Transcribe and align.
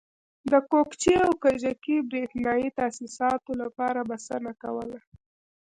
د 0.51 0.53
کوکچې 0.69 1.13
او 1.25 1.31
کجکي 1.43 1.95
برېښنایي 2.09 2.69
تاسیساتو 2.79 3.51
لپاره 3.61 3.99
بسنه 4.09 4.51
کوله. 4.61 4.97